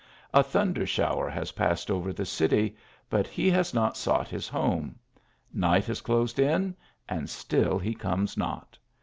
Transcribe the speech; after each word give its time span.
A 0.33 0.41
thunder 0.41 0.87
shower 0.87 1.29
has 1.29 1.51
passed 1.51 1.91
over 1.91 2.11
the 2.11 2.25
city, 2.25 2.75
but 3.07 3.27
he 3.27 3.51
has 3.51 3.71
not 3.71 3.93
soug 3.93 4.21
ht 4.21 4.27
his 4.29 4.47
home; 4.47 4.95
night 5.53 5.85
has 5.85 6.01
closed 6.01 6.39
in, 6.39 6.75
and 7.07 7.29
still 7.29 7.77
he 7.77 7.93
comes 7.93 8.35
not. 8.35 8.79